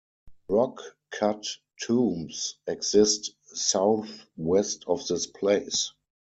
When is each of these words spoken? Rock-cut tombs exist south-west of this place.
Rock-cut 0.49 1.45
tombs 1.79 2.57
exist 2.65 3.33
south-west 3.55 4.83
of 4.87 5.05
this 5.05 5.27
place. 5.27 5.93